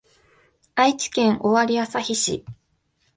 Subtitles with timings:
[0.73, 2.43] 愛知県尾張旭市